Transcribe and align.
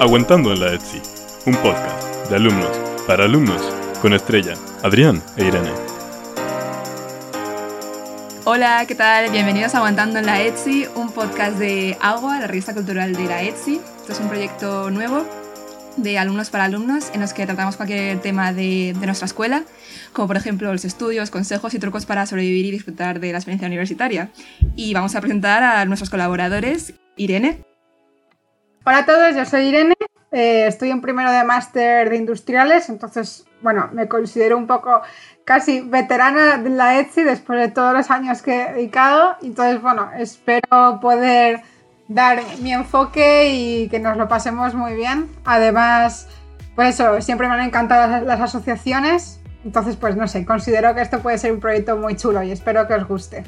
Aguantando 0.00 0.50
en 0.54 0.60
la 0.60 0.72
Etsy, 0.72 0.98
un 1.44 1.54
podcast 1.56 2.30
de 2.30 2.36
alumnos 2.36 2.74
para 3.06 3.26
alumnos 3.26 3.60
con 4.00 4.14
Estrella, 4.14 4.54
Adrián 4.82 5.22
e 5.36 5.44
Irene. 5.44 5.72
Hola, 8.46 8.86
¿qué 8.88 8.94
tal? 8.94 9.30
Bienvenidos 9.30 9.74
a 9.74 9.76
Aguantando 9.76 10.18
en 10.18 10.24
la 10.24 10.40
Etsy, 10.40 10.86
un 10.94 11.12
podcast 11.12 11.58
de 11.58 11.98
Agua, 12.00 12.40
la 12.40 12.46
revista 12.46 12.72
cultural 12.72 13.12
de 13.14 13.24
la 13.26 13.42
Etsy. 13.42 13.78
Esto 14.00 14.12
es 14.12 14.20
un 14.20 14.28
proyecto 14.28 14.90
nuevo 14.90 15.26
de 15.98 16.18
alumnos 16.18 16.48
para 16.48 16.64
alumnos 16.64 17.10
en 17.12 17.20
los 17.20 17.34
que 17.34 17.44
tratamos 17.44 17.76
cualquier 17.76 18.22
tema 18.22 18.54
de, 18.54 18.96
nuestra 19.04 19.26
escuela, 19.26 19.64
como 20.14 20.28
por 20.28 20.38
ejemplo 20.38 20.72
los 20.72 20.86
estudios, 20.86 21.30
consejos 21.30 21.74
y 21.74 21.78
trucos 21.78 22.06
para 22.06 22.24
sobrevivir 22.24 22.64
y 22.64 22.70
disfrutar 22.70 23.20
de 23.20 23.32
la 23.32 23.38
experiencia 23.38 23.68
universitaria. 23.68 24.30
Y 24.76 24.94
vamos 24.94 25.14
a 25.14 25.20
presentar 25.20 25.62
a 25.62 25.84
nuestros 25.84 26.08
colaboradores, 26.08 26.94
Irene. 27.16 27.69
Hola 28.82 28.98
a 29.00 29.04
todos, 29.04 29.36
yo 29.36 29.44
soy 29.44 29.66
Irene, 29.66 29.94
eh, 30.32 30.64
estoy 30.66 30.90
en 30.90 31.02
primero 31.02 31.30
de 31.30 31.44
máster 31.44 32.08
de 32.08 32.16
industriales, 32.16 32.88
entonces, 32.88 33.44
bueno, 33.60 33.90
me 33.92 34.08
considero 34.08 34.56
un 34.56 34.66
poco 34.66 35.02
casi 35.44 35.82
veterana 35.82 36.56
de 36.56 36.70
la 36.70 36.98
Etsy 36.98 37.22
después 37.22 37.60
de 37.60 37.68
todos 37.68 37.92
los 37.92 38.10
años 38.10 38.40
que 38.40 38.62
he 38.62 38.72
dedicado, 38.72 39.36
entonces, 39.42 39.82
bueno, 39.82 40.10
espero 40.16 40.98
poder 41.02 41.60
dar 42.08 42.42
mi 42.62 42.72
enfoque 42.72 43.50
y 43.52 43.88
que 43.90 43.98
nos 44.00 44.16
lo 44.16 44.28
pasemos 44.28 44.74
muy 44.74 44.94
bien. 44.94 45.28
Además, 45.44 46.26
pues 46.74 46.94
eso, 46.94 47.20
siempre 47.20 47.48
me 47.48 47.54
han 47.54 47.60
encantado 47.60 48.24
las 48.24 48.40
asociaciones, 48.40 49.40
entonces, 49.62 49.96
pues 49.96 50.16
no 50.16 50.26
sé, 50.26 50.46
considero 50.46 50.94
que 50.94 51.02
esto 51.02 51.20
puede 51.20 51.36
ser 51.36 51.52
un 51.52 51.60
proyecto 51.60 51.98
muy 51.98 52.16
chulo 52.16 52.42
y 52.42 52.50
espero 52.50 52.88
que 52.88 52.94
os 52.94 53.06
guste. 53.06 53.44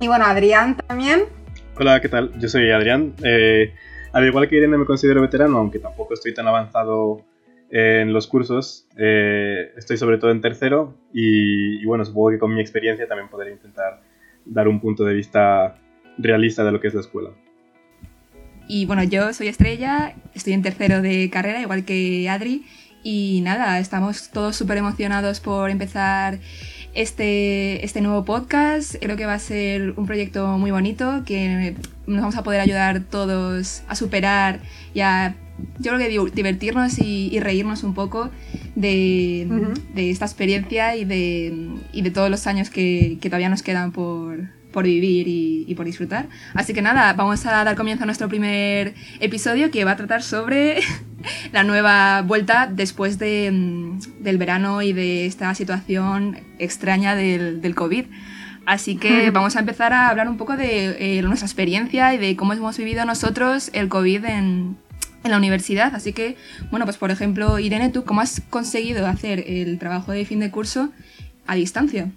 Y 0.00 0.08
bueno, 0.08 0.26
Adrián 0.26 0.76
también. 0.86 1.45
Hola, 1.78 2.00
¿qué 2.00 2.08
tal? 2.08 2.32
Yo 2.40 2.48
soy 2.48 2.70
Adrián. 2.70 3.12
Eh, 3.22 3.74
al 4.12 4.26
igual 4.26 4.48
que 4.48 4.56
Irene 4.56 4.78
me 4.78 4.86
considero 4.86 5.20
veterano, 5.20 5.58
aunque 5.58 5.78
tampoco 5.78 6.14
estoy 6.14 6.32
tan 6.32 6.48
avanzado 6.48 7.26
en 7.70 8.14
los 8.14 8.26
cursos, 8.26 8.86
eh, 8.96 9.72
estoy 9.76 9.98
sobre 9.98 10.16
todo 10.16 10.30
en 10.30 10.40
tercero 10.40 10.94
y, 11.12 11.82
y, 11.82 11.84
bueno, 11.84 12.02
supongo 12.06 12.30
que 12.30 12.38
con 12.38 12.54
mi 12.54 12.62
experiencia 12.62 13.06
también 13.06 13.28
podré 13.28 13.52
intentar 13.52 14.00
dar 14.46 14.68
un 14.68 14.80
punto 14.80 15.04
de 15.04 15.12
vista 15.12 15.76
realista 16.16 16.64
de 16.64 16.72
lo 16.72 16.80
que 16.80 16.88
es 16.88 16.94
la 16.94 17.00
escuela. 17.00 17.30
Y 18.66 18.86
bueno, 18.86 19.04
yo 19.04 19.34
soy 19.34 19.48
Estrella, 19.48 20.14
estoy 20.32 20.54
en 20.54 20.62
tercero 20.62 21.02
de 21.02 21.28
carrera, 21.28 21.60
igual 21.60 21.84
que 21.84 22.26
Adri, 22.30 22.64
y 23.02 23.42
nada, 23.42 23.78
estamos 23.80 24.30
todos 24.30 24.56
súper 24.56 24.78
emocionados 24.78 25.40
por 25.40 25.68
empezar 25.68 26.38
este, 26.96 27.84
este 27.84 28.00
nuevo 28.00 28.24
podcast. 28.24 28.96
Creo 29.00 29.16
que 29.16 29.26
va 29.26 29.34
a 29.34 29.38
ser 29.38 29.92
un 29.96 30.06
proyecto 30.06 30.58
muy 30.58 30.70
bonito, 30.70 31.22
que 31.24 31.76
nos 32.06 32.20
vamos 32.20 32.36
a 32.36 32.42
poder 32.42 32.60
ayudar 32.60 33.00
todos 33.00 33.82
a 33.86 33.94
superar 33.94 34.60
y 34.94 35.00
a, 35.00 35.36
yo 35.78 35.94
creo 35.94 35.98
que 35.98 36.34
divertirnos 36.34 36.98
y, 36.98 37.28
y 37.32 37.40
reírnos 37.40 37.84
un 37.84 37.94
poco 37.94 38.30
de, 38.74 39.46
uh 39.48 39.54
-huh. 39.54 39.74
de, 39.94 40.10
esta 40.10 40.24
experiencia 40.24 40.96
y 40.96 41.04
de, 41.04 41.68
y 41.92 42.02
de 42.02 42.10
todos 42.10 42.30
los 42.30 42.46
años 42.46 42.70
que, 42.70 43.18
que 43.20 43.28
todavía 43.28 43.48
nos 43.50 43.62
quedan 43.62 43.92
por, 43.92 44.55
por 44.76 44.84
vivir 44.84 45.26
y, 45.26 45.64
y, 45.66 45.74
por 45.74 45.86
disfrutar. 45.86 46.28
Así 46.52 46.74
que 46.74 46.82
nada, 46.82 47.14
vamos 47.14 47.46
a 47.46 47.64
dar 47.64 47.76
comienzo 47.76 48.02
a 48.02 48.06
nuestro 48.06 48.28
primer 48.28 48.92
episodio 49.20 49.70
que 49.70 49.86
va 49.86 49.92
a 49.92 49.96
tratar 49.96 50.22
sobre 50.22 50.80
la 51.52 51.64
nueva 51.64 52.20
vuelta 52.20 52.68
después 52.70 53.18
de, 53.18 53.50
del 54.20 54.36
verano 54.36 54.82
y 54.82 54.92
de 54.92 55.24
esta 55.24 55.54
situación 55.54 56.40
extraña 56.58 57.16
del, 57.16 57.62
del 57.62 57.74
COVID. 57.74 58.04
Así 58.66 58.96
que 58.96 59.30
vamos 59.30 59.56
a 59.56 59.60
empezar 59.60 59.94
a 59.94 60.10
hablar 60.10 60.28
un 60.28 60.36
poco 60.36 60.58
de 60.58 61.18
eh, 61.18 61.22
nuestra 61.22 61.46
experiencia 61.46 62.12
y 62.12 62.18
de 62.18 62.36
cómo 62.36 62.52
hemos 62.52 62.76
vivido 62.76 63.02
nosotros 63.06 63.70
el 63.72 63.88
COVID 63.88 64.26
en, 64.26 64.76
en 65.24 65.30
la 65.30 65.38
universidad. 65.38 65.94
Así 65.94 66.12
que, 66.12 66.36
bueno, 66.70 66.84
pues 66.84 66.98
por 66.98 67.10
ejemplo, 67.10 67.58
Irene, 67.58 67.88
¿tú 67.88 68.04
cómo 68.04 68.20
has 68.20 68.42
conseguido 68.50 69.06
hacer 69.06 69.42
el 69.46 69.78
trabajo 69.78 70.12
de 70.12 70.26
fin 70.26 70.40
de 70.40 70.50
curso 70.50 70.90
a 71.46 71.54
distancia? 71.54 72.10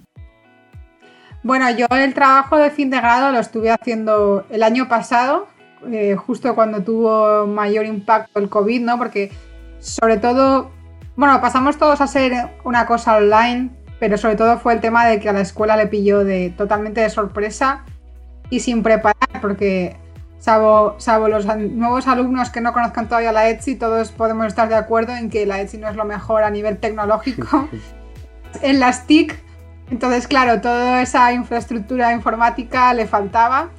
Bueno, 1.42 1.70
yo 1.72 1.88
el 1.92 2.14
trabajo 2.14 2.58
de 2.58 2.70
fin 2.70 2.90
de 2.90 2.98
grado 2.98 3.32
lo 3.32 3.40
estuve 3.40 3.72
haciendo 3.72 4.46
el 4.50 4.62
año 4.62 4.90
pasado, 4.90 5.48
eh, 5.90 6.16
justo 6.16 6.54
cuando 6.54 6.84
tuvo 6.84 7.48
mayor 7.48 7.86
impacto 7.86 8.40
el 8.40 8.50
COVID, 8.50 8.82
¿no? 8.82 8.98
Porque 8.98 9.32
sobre 9.80 10.18
todo, 10.18 10.72
bueno, 11.16 11.40
pasamos 11.40 11.78
todos 11.78 12.02
a 12.02 12.08
ser 12.08 12.50
una 12.66 12.86
cosa 12.86 13.16
online, 13.16 13.70
pero 14.00 14.18
sobre 14.18 14.36
todo 14.36 14.58
fue 14.60 14.74
el 14.74 14.82
tema 14.82 15.06
de 15.06 15.22
que 15.22 15.30
a 15.30 15.34
la 15.34 15.40
escuela 15.40 15.78
le 15.78 15.88
pilló 15.88 16.26
de 16.26 16.50
totalmente 16.50 17.00
de 17.00 17.10
sorpresa 17.10 17.86
y 18.50 18.60
sin 18.60 18.84
preparar, 18.84 19.40
porque 19.42 19.96
salvo, 20.40 20.96
salvo 20.98 21.30
los 21.30 21.46
nuevos 21.46 22.08
alumnos 22.08 22.50
que 22.50 22.60
no 22.60 22.74
conozcan 22.74 23.08
todavía 23.08 23.32
la 23.32 23.48
Etsy, 23.48 23.76
todos 23.76 24.12
podemos 24.12 24.48
estar 24.48 24.68
de 24.68 24.76
acuerdo 24.76 25.16
en 25.16 25.30
que 25.30 25.46
la 25.46 25.62
Etsy 25.62 25.78
no 25.78 25.88
es 25.88 25.96
lo 25.96 26.04
mejor 26.04 26.44
a 26.44 26.50
nivel 26.50 26.80
tecnológico. 26.80 27.70
en 28.62 28.82
las 28.82 29.08
TIC 29.08 29.49
entonces, 29.92 30.28
claro, 30.28 30.62
toda 30.62 31.02
esa 31.02 31.32
infraestructura 31.34 32.14
informática 32.14 32.94
le 32.94 33.08
faltaba. 33.08 33.70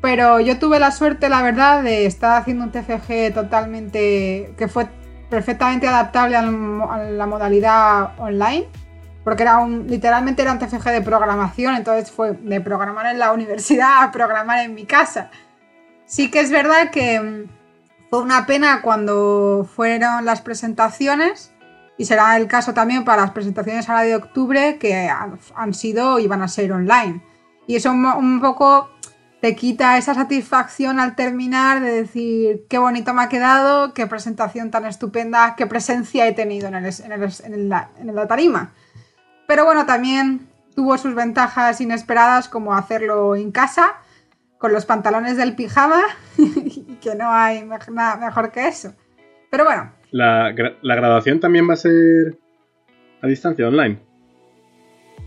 Pero 0.00 0.40
yo 0.40 0.58
tuve 0.58 0.80
la 0.80 0.90
suerte, 0.90 1.28
la 1.28 1.42
verdad, 1.42 1.82
de 1.82 2.06
estar 2.06 2.40
haciendo 2.40 2.64
un 2.64 2.72
TFG 2.72 3.32
totalmente. 3.32 4.52
que 4.58 4.68
fue 4.68 4.88
perfectamente 5.30 5.86
adaptable 5.86 6.36
a 6.36 6.42
la 6.42 7.26
modalidad 7.26 8.18
online. 8.18 8.66
Porque 9.24 9.44
era 9.44 9.64
literalmente 9.64 10.42
era 10.42 10.52
un 10.52 10.58
TFG 10.58 10.90
de 10.90 11.00
programación, 11.00 11.76
entonces 11.76 12.10
fue 12.10 12.32
de 12.32 12.60
programar 12.60 13.06
en 13.06 13.20
la 13.20 13.32
universidad 13.32 14.02
a 14.02 14.10
programar 14.10 14.58
en 14.64 14.74
mi 14.74 14.84
casa. 14.84 15.30
Sí 16.06 16.28
que 16.28 16.40
es 16.40 16.50
verdad 16.50 16.90
que 16.90 17.46
fue 18.10 18.20
una 18.20 18.46
pena 18.46 18.82
cuando 18.82 19.66
fueron 19.76 20.24
las 20.24 20.42
presentaciones, 20.42 21.54
y 22.02 22.04
será 22.04 22.36
el 22.36 22.48
caso 22.48 22.74
también 22.74 23.04
para 23.04 23.22
las 23.22 23.30
presentaciones 23.30 23.88
ahora 23.88 24.02
de 24.02 24.16
octubre 24.16 24.76
que 24.78 25.08
han 25.54 25.72
sido 25.72 26.18
y 26.18 26.26
van 26.26 26.42
a 26.42 26.48
ser 26.48 26.72
online. 26.72 27.22
Y 27.68 27.76
eso 27.76 27.92
un, 27.92 28.40
poco 28.40 28.90
te 29.40 29.54
quita 29.54 29.96
esa 29.96 30.12
satisfacción 30.12 30.98
al 30.98 31.14
terminar 31.14 31.80
de 31.80 31.92
decir 31.92 32.66
qué 32.68 32.78
bonito 32.78 33.14
me 33.14 33.22
ha 33.22 33.28
quedado, 33.28 33.94
qué 33.94 34.08
presentación 34.08 34.72
tan 34.72 34.84
estupenda, 34.84 35.54
qué 35.56 35.68
presencia 35.68 36.26
he 36.26 36.32
tenido 36.32 36.66
en, 36.66 36.74
el, 36.74 36.86
en, 36.86 37.12
el, 37.12 37.22
en, 37.44 37.54
el, 37.54 37.72
en 38.00 38.14
la 38.16 38.26
tarima. 38.26 38.72
Pero 39.46 39.64
bueno, 39.64 39.86
también 39.86 40.48
tuvo 40.74 40.98
sus 40.98 41.14
ventajas 41.14 41.80
inesperadas 41.80 42.48
como 42.48 42.74
hacerlo 42.74 43.36
en 43.36 43.52
casa, 43.52 43.94
con 44.58 44.72
los 44.72 44.86
pantalones 44.86 45.36
del 45.36 45.54
pijama, 45.54 46.02
que 47.00 47.14
no 47.14 47.30
hay 47.30 47.64
nada 47.92 48.16
mejor 48.16 48.50
que 48.50 48.66
eso. 48.66 48.92
Pero 49.50 49.64
bueno, 49.64 49.92
¿La, 50.12 50.54
¿La, 50.82 50.94
graduación 50.94 51.40
también 51.40 51.68
va 51.68 51.72
a 51.72 51.78
ser 51.78 52.38
a 53.22 53.26
distancia, 53.26 53.66
online? 53.66 53.98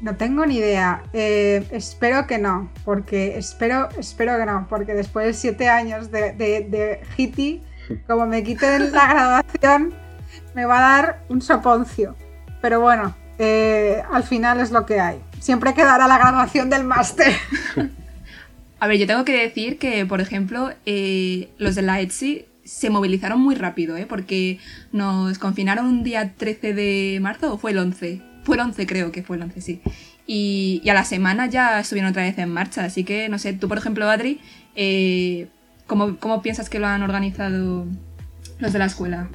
No 0.01 0.15
tengo 0.15 0.45
ni 0.45 0.57
idea. 0.57 1.03
Eh, 1.11 1.65
espero 1.71 2.27
que 2.27 2.37
no, 2.37 2.71
porque 2.85 3.35
espero, 3.35 3.89
espero 3.97 4.37
que 4.37 4.45
no, 4.45 4.67
porque 4.69 4.93
después 4.93 5.25
de 5.25 5.33
siete 5.33 5.69
años 5.69 6.11
de, 6.11 6.33
de, 6.33 6.67
de 6.69 6.99
Hiti, 7.17 7.63
como 8.07 8.27
me 8.27 8.43
quiten 8.43 8.91
la 8.91 9.07
graduación, 9.07 9.93
me 10.53 10.65
va 10.65 10.77
a 10.77 11.01
dar 11.01 11.21
un 11.29 11.41
soponcio. 11.41 12.15
Pero 12.61 12.79
bueno, 12.79 13.15
eh, 13.39 14.03
al 14.11 14.23
final 14.23 14.59
es 14.59 14.71
lo 14.71 14.85
que 14.85 14.99
hay. 14.99 15.19
Siempre 15.39 15.73
quedará 15.73 16.07
la 16.07 16.19
graduación 16.19 16.69
del 16.69 16.83
máster. 16.83 17.33
A 18.79 18.87
ver, 18.87 18.97
yo 18.97 19.07
tengo 19.07 19.25
que 19.25 19.41
decir 19.41 19.79
que, 19.79 20.05
por 20.05 20.21
ejemplo, 20.21 20.71
eh, 20.85 21.49
los 21.57 21.73
de 21.75 21.81
la 21.81 22.01
Etsy 22.01 22.45
se 22.65 22.89
movilizaron 22.89 23.39
muy 23.39 23.55
rápido, 23.55 23.95
¿eh? 23.95 24.05
porque 24.09 24.59
nos 24.91 25.37
confinaron 25.37 25.85
un 25.85 26.03
día 26.03 26.33
13 26.35 26.73
de 26.73 27.19
marzo 27.21 27.53
o 27.53 27.57
fue 27.57 27.71
el 27.71 27.77
11. 27.77 28.21
Fue 28.43 28.57
el 28.57 28.61
11 28.61 28.85
creo 28.87 29.11
que 29.11 29.23
fue 29.23 29.37
el 29.37 29.43
11, 29.43 29.61
sí. 29.61 29.81
Y, 30.27 30.81
y 30.83 30.89
a 30.89 30.95
la 30.95 31.05
semana 31.05 31.45
ya 31.47 31.79
estuvieron 31.79 32.09
otra 32.11 32.23
vez 32.23 32.37
en 32.39 32.49
marcha, 32.49 32.83
así 32.83 33.03
que 33.03 33.29
no 33.29 33.37
sé, 33.37 33.53
tú 33.53 33.67
por 33.67 33.77
ejemplo 33.77 34.09
Adri, 34.09 34.41
eh, 34.75 35.47
¿cómo, 35.85 36.17
¿cómo 36.17 36.41
piensas 36.41 36.69
que 36.69 36.79
lo 36.79 36.87
han 36.87 37.03
organizado 37.03 37.85
los 38.59 38.73
de 38.73 38.79
la 38.79 38.85
escuela? 38.85 39.29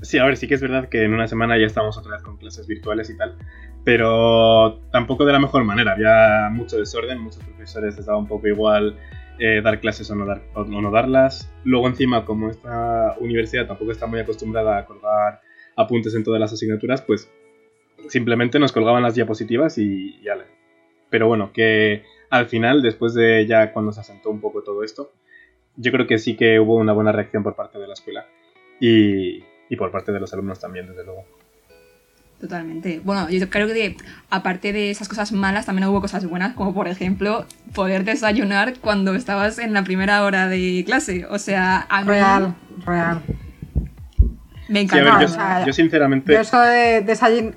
Sí, 0.00 0.18
a 0.18 0.24
ver, 0.24 0.36
sí 0.36 0.48
que 0.48 0.54
es 0.54 0.60
verdad 0.60 0.88
que 0.88 1.04
en 1.04 1.12
una 1.12 1.28
semana 1.28 1.58
ya 1.58 1.66
estamos 1.66 1.96
otra 1.98 2.12
vez 2.12 2.22
con 2.22 2.38
clases 2.38 2.66
virtuales 2.66 3.10
y 3.10 3.16
tal, 3.16 3.36
pero 3.84 4.80
tampoco 4.90 5.24
de 5.24 5.32
la 5.32 5.38
mejor 5.38 5.64
manera. 5.64 5.92
Había 5.92 6.48
mucho 6.50 6.78
desorden, 6.78 7.20
muchos 7.20 7.44
profesores 7.44 7.98
estaban 7.98 8.22
un 8.22 8.26
poco 8.26 8.48
igual 8.48 8.96
eh, 9.38 9.60
dar 9.62 9.80
clases 9.80 10.10
o 10.10 10.14
no, 10.14 10.26
dar, 10.26 10.42
o 10.54 10.64
no 10.64 10.90
darlas. 10.90 11.52
Luego 11.64 11.88
encima, 11.88 12.24
como 12.24 12.50
esta 12.50 13.16
universidad 13.18 13.66
tampoco 13.66 13.92
está 13.92 14.06
muy 14.06 14.20
acostumbrada 14.20 14.78
a 14.78 14.86
colgar 14.86 15.40
apuntes 15.76 16.14
en 16.14 16.24
todas 16.24 16.40
las 16.40 16.52
asignaturas, 16.52 17.02
pues 17.02 17.30
simplemente 18.08 18.58
nos 18.58 18.72
colgaban 18.72 19.02
las 19.02 19.14
diapositivas 19.14 19.78
y, 19.78 20.18
y 20.20 20.28
ale. 20.28 20.44
Pero 21.10 21.28
bueno, 21.28 21.52
que 21.52 22.04
al 22.30 22.46
final, 22.46 22.82
después 22.82 23.14
de 23.14 23.46
ya 23.46 23.72
cuando 23.72 23.92
se 23.92 24.00
asentó 24.00 24.30
un 24.30 24.40
poco 24.40 24.62
todo 24.62 24.82
esto, 24.82 25.12
yo 25.76 25.92
creo 25.92 26.06
que 26.06 26.18
sí 26.18 26.36
que 26.36 26.60
hubo 26.60 26.76
una 26.76 26.92
buena 26.92 27.12
reacción 27.12 27.42
por 27.42 27.54
parte 27.54 27.78
de 27.78 27.86
la 27.86 27.94
escuela 27.94 28.26
y, 28.80 29.42
y 29.68 29.76
por 29.76 29.90
parte 29.90 30.12
de 30.12 30.20
los 30.20 30.32
alumnos 30.32 30.60
también, 30.60 30.86
desde 30.86 31.04
luego. 31.04 31.24
Totalmente. 32.42 33.00
Bueno, 33.04 33.30
yo 33.30 33.48
creo 33.48 33.68
que 33.68 33.96
aparte 34.28 34.72
de 34.72 34.90
esas 34.90 35.08
cosas 35.08 35.30
malas, 35.30 35.64
también 35.64 35.86
hubo 35.86 36.00
cosas 36.00 36.26
buenas, 36.26 36.54
como 36.54 36.74
por 36.74 36.88
ejemplo 36.88 37.46
poder 37.72 38.02
desayunar 38.02 38.74
cuando 38.80 39.14
estabas 39.14 39.60
en 39.60 39.72
la 39.72 39.84
primera 39.84 40.24
hora 40.24 40.48
de 40.48 40.82
clase. 40.84 41.24
O 41.30 41.38
sea, 41.38 41.86
a 41.88 42.02
mí, 42.02 42.08
real, 42.08 42.56
real. 42.84 43.22
Me 44.68 44.80
Sí, 44.88 44.96
a 44.96 44.98
encanta. 44.98 45.04
ver, 45.04 45.14
o 45.14 45.20
yo, 45.20 45.28
sea, 45.28 45.64
yo 45.66 45.72
sinceramente... 45.72 46.32
Yo 46.32 46.40
eso 46.40 46.60
de 46.60 47.02
desayuno... 47.02 47.52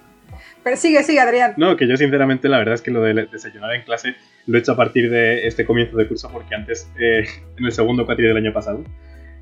Pero 0.64 0.76
sigue, 0.78 1.02
sigue, 1.02 1.20
Adrián. 1.20 1.52
No, 1.58 1.76
que 1.76 1.86
yo 1.86 1.98
sinceramente 1.98 2.48
la 2.48 2.56
verdad 2.56 2.72
es 2.74 2.80
que 2.80 2.90
lo 2.90 3.02
de 3.02 3.26
desayunar 3.30 3.74
en 3.74 3.82
clase 3.82 4.14
lo 4.46 4.56
he 4.56 4.60
hecho 4.60 4.72
a 4.72 4.76
partir 4.76 5.10
de 5.10 5.46
este 5.46 5.66
comienzo 5.66 5.98
de 5.98 6.08
curso 6.08 6.30
porque 6.32 6.54
antes, 6.54 6.90
eh, 6.98 7.26
en 7.58 7.66
el 7.66 7.72
segundo 7.72 8.06
cuatri 8.06 8.26
del 8.26 8.38
año 8.38 8.54
pasado, 8.54 8.82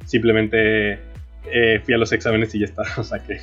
simplemente 0.05 0.99
eh, 1.45 1.81
fui 1.85 1.95
a 1.95 1.99
los 1.99 2.11
exámenes 2.13 2.53
y 2.57 2.59
ya 2.59 2.65
está. 2.65 2.83
O 2.97 3.05
sea 3.05 3.21
que 3.21 3.41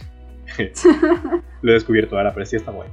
lo 1.62 1.72
he 1.72 1.74
descubierto 1.74 2.18
ahora, 2.18 2.34
pero 2.34 2.46
sí 2.46 2.56
está 2.56 2.72
guay. 2.72 2.90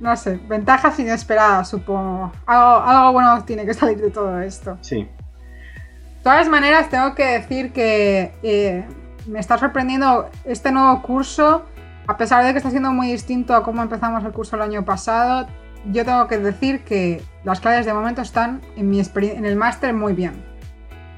No 0.00 0.16
sé, 0.16 0.38
ventajas 0.48 0.98
inesperadas, 1.00 1.68
supongo. 1.68 2.32
Algo, 2.46 2.88
algo 2.88 3.12
bueno 3.12 3.44
tiene 3.44 3.66
que 3.66 3.74
salir 3.74 3.98
de 3.98 4.10
todo 4.10 4.40
esto. 4.40 4.78
Sí. 4.80 5.02
De 5.02 6.22
todas 6.22 6.48
maneras, 6.48 6.88
tengo 6.88 7.14
que 7.14 7.24
decir 7.24 7.72
que 7.72 8.32
eh, 8.42 8.84
me 9.26 9.40
está 9.40 9.58
sorprendiendo 9.58 10.30
este 10.44 10.70
nuevo 10.70 11.02
curso, 11.02 11.64
a 12.06 12.16
pesar 12.16 12.44
de 12.44 12.52
que 12.52 12.58
está 12.58 12.70
siendo 12.70 12.92
muy 12.92 13.10
distinto 13.10 13.54
a 13.54 13.62
cómo 13.62 13.82
empezamos 13.82 14.24
el 14.24 14.32
curso 14.32 14.56
el 14.56 14.62
año 14.62 14.84
pasado. 14.84 15.48
Yo 15.86 16.04
tengo 16.04 16.26
que 16.28 16.38
decir 16.38 16.80
que 16.84 17.22
las 17.44 17.60
clases 17.60 17.86
de 17.86 17.92
momento 17.92 18.22
están 18.22 18.60
en, 18.76 18.90
mi 18.90 19.00
en 19.00 19.44
el 19.44 19.56
máster 19.56 19.94
muy 19.94 20.12
bien. 20.12 20.44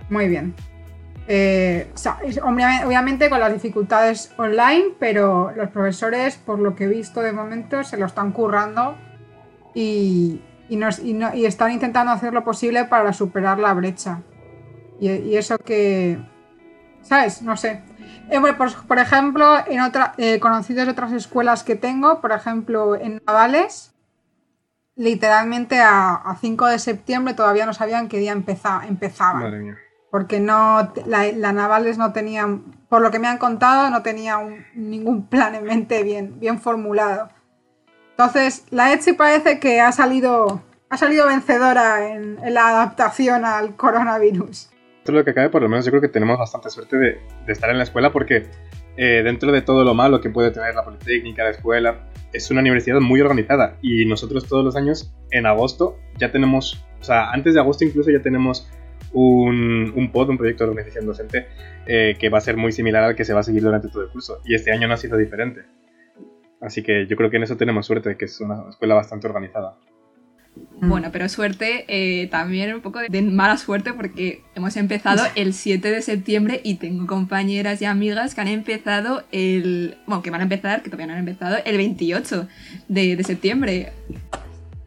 Muy 0.09 0.29
bien. 0.29 0.55
Eh, 1.33 1.89
o 1.95 1.97
sea, 1.97 2.19
obviamente 2.43 3.31
con 3.31 3.39
las 3.39 3.53
dificultades 3.53 4.35
online, 4.37 4.97
pero 4.99 5.53
los 5.55 5.71
profesores, 5.71 6.35
por 6.35 6.59
lo 6.59 6.75
que 6.75 6.85
he 6.85 6.89
visto 6.89 7.21
de 7.21 7.31
momento, 7.31 7.85
se 7.85 7.97
lo 7.97 8.07
están 8.07 8.33
currando 8.33 8.99
y, 9.73 10.43
están 10.69 11.71
intentando 11.71 12.11
hacer 12.11 12.33
lo 12.33 12.43
posible 12.43 12.85
para 12.87 13.13
superar 13.13 13.61
la 13.61 13.73
brecha. 13.75 14.23
Y, 14.99 15.37
eso 15.37 15.57
que, 15.59 16.21
¿sabes? 17.03 17.43
No 17.43 17.57
sé. 17.57 17.85
Eh, 18.29 18.41
bueno, 18.41 18.59
por, 18.89 18.99
ejemplo, 18.99 19.57
en 19.69 19.83
otra, 19.83 20.15
eh, 20.19 20.41
conocidos 20.41 20.87
de 20.87 20.91
otras 20.91 21.13
escuelas 21.13 21.63
que 21.63 21.77
tengo, 21.77 22.21
por 22.21 22.33
ejemplo, 22.33 22.97
en 22.97 23.23
Navales, 23.25 23.95
literalmente 24.97 25.79
a, 25.79 26.17
a 26.17 26.35
5 26.35 26.67
de 26.67 26.81
septiembre 26.81 27.35
todavía 27.35 27.67
no 27.67 27.73
sabían 27.73 28.09
qué 28.09 28.19
día 28.19 28.33
empeza- 28.33 28.85
empezaban 28.89 29.45
Madre 29.45 29.61
mía. 29.61 29.79
Porque 30.11 30.41
no 30.41 30.93
la, 31.07 31.31
la 31.33 31.53
Navales 31.53 31.99
no 31.99 32.13
tenía, 32.13 32.47
por 32.89 33.03
lo 33.03 33.11
que 33.11 33.19
me 33.19 33.29
han 33.29 33.39
contado, 33.39 33.91
no 33.91 34.03
tenía 34.03 34.39
un- 34.39 34.65
ningún 34.75 35.27
plan 35.29 35.55
en 35.55 35.65
mente 35.65 36.03
bien, 36.03 36.39
bien 36.41 36.61
formulado. 36.61 37.29
Entonces, 38.13 38.65
la 38.71 38.93
ETSI 38.93 39.15
parece 39.15 39.59
que 39.61 39.81
ha 39.81 39.93
salido, 39.93 40.63
ha 40.91 40.97
salido 40.97 41.27
vencedora 41.27 42.09
en, 42.13 42.39
en 42.45 42.55
la 42.55 42.69
adaptación 42.69 43.45
al 43.45 43.77
coronavirus. 43.77 44.71
Esto 44.99 45.13
es 45.13 45.15
lo 45.19 45.25
que 45.25 45.33
cabe, 45.33 45.49
por 45.49 45.63
lo 45.63 45.69
menos 45.69 45.87
yo 45.87 45.91
creo 45.93 46.03
que 46.03 46.09
tenemos 46.09 46.39
bastante 46.39 46.69
suerte 46.69 46.99
de, 46.99 47.19
de 47.47 47.53
estar 47.53 47.71
en 47.71 47.79
la 47.79 47.85
escuela 47.85 48.13
porque 48.13 48.47
eh, 48.99 49.23
dentro 49.25 49.51
de 49.51 49.63
todo 49.63 49.83
lo 49.85 49.95
malo 49.95 50.21
que 50.21 50.29
puede 50.29 50.51
tener 50.51 50.75
la 50.75 50.85
Politécnica, 50.85 51.45
la 51.45 51.51
escuela, 51.51 52.01
es 52.35 52.51
una 52.51 52.61
universidad 52.61 53.01
muy 53.01 53.21
organizada 53.23 53.77
y 53.81 54.05
nosotros 54.05 54.47
todos 54.47 54.65
los 54.65 54.77
años, 54.77 55.15
en 55.31 55.47
agosto, 55.47 55.97
ya 56.19 56.31
tenemos, 56.31 56.85
o 57.01 57.05
sea, 57.05 57.31
antes 57.31 57.55
de 57.55 57.61
agosto 57.61 57.85
incluso 57.85 58.11
ya 58.11 58.21
tenemos 58.21 58.71
un, 59.13 59.93
un 59.95 60.13
pod, 60.13 60.31
un 60.31 60.39
proyecto 60.39 60.65
de 60.65 60.71
organización 60.71 61.07
docente, 61.07 61.47
eh, 61.87 62.17
que 62.19 62.29
va 62.29 62.39
a 62.39 62.41
ser 62.41 62.57
muy 62.57 62.73
similar 62.73 63.03
al 63.03 63.17
que 63.17 63.25
se 63.25 63.33
va 63.33 63.41
a 63.41 63.43
seguir 63.43 63.63
durante 63.63 63.89
todo 63.89 64.03
el 64.03 64.09
curso. 64.09 64.41
Y 64.45 64.55
este 64.55 64.73
año 64.73 64.89
no 64.89 64.95
ha 64.95 64.99
sido 64.99 65.17
diferente. 65.17 65.63
Así 66.61 66.83
que 66.83 67.07
yo 67.07 67.17
creo 67.17 67.31
que 67.31 67.39
en 67.39 67.45
eso 67.45 67.57
tenemos 67.57 67.87
suerte, 67.87 68.17
que 68.17 68.27
es 68.27 68.41
una 68.41 68.69
escuela 68.69 68.95
bastante 68.95 69.27
organizada. 69.27 69.77
Bueno, 70.83 71.11
pero 71.13 71.29
suerte, 71.29 71.85
eh, 71.89 72.27
también 72.29 72.75
un 72.75 72.81
poco 72.81 72.99
de 73.01 73.23
mala 73.23 73.57
suerte 73.57 73.93
porque 73.93 74.43
hemos 74.55 74.77
empezado 74.77 75.23
el 75.35 75.55
7 75.55 75.91
de 75.91 76.03
septiembre 76.03 76.61
y 76.65 76.77
tengo 76.77 77.07
compañeras 77.07 77.81
y 77.83 77.85
amigas 77.85 78.35
que 78.35 78.41
han 78.41 78.49
empezado 78.49 79.23
el... 79.31 79.97
Bueno, 80.07 80.23
que 80.23 80.31
van 80.31 80.41
a 80.41 80.45
empezar, 80.45 80.83
que 80.83 80.91
todavía 80.91 81.07
no 81.07 81.13
han 81.13 81.21
empezado, 81.21 81.59
el 81.65 81.77
28 81.77 82.49
de, 82.89 83.17
de 83.17 83.25
septiembre. 83.25 83.93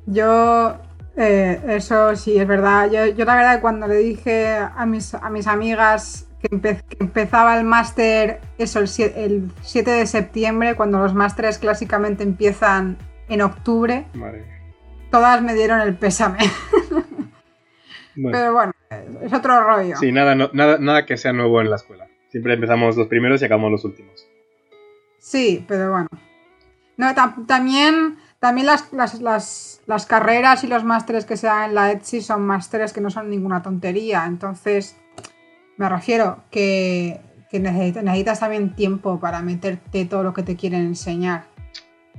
Yo, 0.06 0.80
eh, 1.18 1.62
eso 1.68 2.16
sí, 2.16 2.38
es 2.40 2.48
verdad. 2.48 2.90
Yo, 2.92 3.06
yo 3.08 3.26
la 3.26 3.36
verdad 3.36 3.62
cuando 3.62 3.88
le 3.88 3.98
dije 3.98 4.56
a 4.58 4.86
mis, 4.86 5.14
a 5.14 5.30
mis 5.30 5.48
amigas 5.48 6.28
que, 6.42 6.50
empe- 6.50 6.82
que 6.84 6.98
empezaba 7.00 7.58
el 7.58 7.64
máster, 7.66 8.42
eso, 8.58 8.80
el, 8.80 8.88
el 9.16 9.52
7 9.62 9.92
de 9.92 10.06
septiembre, 10.08 10.76
cuando 10.76 11.00
los 11.00 11.14
másteres 11.14 11.58
clásicamente 11.60 12.24
empiezan 12.24 12.98
en 13.30 13.42
octubre, 13.42 14.06
todas 15.12 15.42
me 15.42 15.54
dieron 15.54 15.80
el 15.82 15.96
pésame. 15.96 16.40
Bueno. 18.16 18.38
Pero 18.38 18.54
bueno, 18.54 18.74
es 19.24 19.34
otro 19.34 19.60
rollo. 19.64 19.96
Sí, 19.98 20.12
nada, 20.12 20.36
no- 20.36 20.52
nada, 20.54 20.78
nada 20.80 21.06
que 21.08 21.18
sea 21.18 21.34
nuevo 21.34 21.60
en 21.62 21.70
la 21.72 21.78
escuela. 21.78 22.08
Siempre 22.30 22.54
empezamos 22.54 22.96
los 22.96 23.08
primeros 23.08 23.42
y 23.42 23.46
acabamos 23.46 23.72
los 23.72 23.86
últimos. 23.86 24.28
Sí, 25.18 25.66
pero 25.68 25.90
bueno. 25.92 26.08
No, 26.98 27.08
tam- 27.16 27.48
también 27.48 28.18
también 28.44 28.68
las, 28.68 28.92
las, 28.92 29.22
las, 29.22 29.82
las 29.86 30.06
carreras 30.06 30.66
y 30.66 30.68
los 30.68 30.84
másteres 30.84 31.24
que 31.24 31.38
se 31.38 31.48
dan 31.48 31.70
en 31.70 31.76
la 31.76 31.94
ETSI 31.94 32.20
son 32.20 32.46
másteres 32.46 32.92
que 32.92 33.00
no 33.00 33.10
son 33.10 33.30
ninguna 33.30 33.62
tontería. 33.62 34.26
Entonces, 34.28 34.98
me 35.78 35.88
refiero 35.88 36.44
que, 36.52 37.22
que 37.50 37.62
necesitas, 37.62 38.04
necesitas 38.04 38.42
también 38.42 38.76
tiempo 38.76 39.18
para 39.18 39.42
meterte 39.42 40.04
todo 40.04 40.24
lo 40.24 40.34
que 40.34 40.44
te 40.44 40.58
quieren 40.58 40.82
enseñar. 40.82 41.46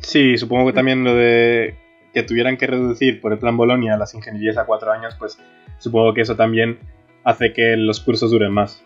Sí, 0.00 0.38
supongo 0.38 0.68
que 0.68 0.72
también 0.72 1.04
lo 1.04 1.14
de 1.14 1.76
que 2.14 2.22
tuvieran 2.22 2.56
que 2.56 2.68
reducir 2.68 3.20
por 3.20 3.34
el 3.34 3.38
plan 3.38 3.58
Bolonia 3.58 3.98
las 3.98 4.14
ingenierías 4.14 4.56
a 4.56 4.64
cuatro 4.64 4.92
años, 4.92 5.14
pues 5.18 5.38
supongo 5.76 6.14
que 6.14 6.22
eso 6.22 6.36
también 6.36 6.78
hace 7.22 7.52
que 7.52 7.76
los 7.76 8.00
cursos 8.00 8.30
duren 8.30 8.50
más. 8.50 8.82